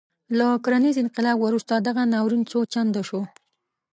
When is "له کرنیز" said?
0.37-0.95